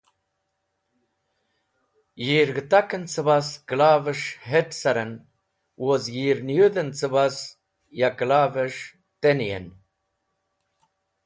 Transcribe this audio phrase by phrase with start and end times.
[2.25, 5.13] Yirg̃hẽtak en c̃bas kẽlaves̃h het̃ caren
[5.83, 7.35] woz yirniyũdh en cẽbas,
[7.99, 8.83] ya kẽlav’es̃h
[9.21, 9.67] teniyen.